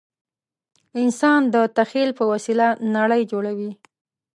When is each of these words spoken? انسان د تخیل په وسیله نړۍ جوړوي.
انسان 1.01 1.41
د 1.53 1.55
تخیل 1.77 2.09
په 2.19 2.23
وسیله 2.31 2.67
نړۍ 2.97 3.21
جوړوي. 3.31 3.71